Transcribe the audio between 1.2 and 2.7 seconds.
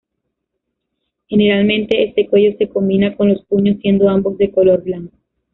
Generalmente, este cuello se